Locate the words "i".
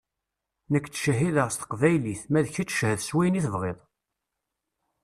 3.39-3.41